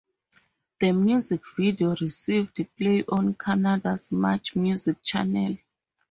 [0.79, 5.59] The music video received play on Canada's MuchMusic channel.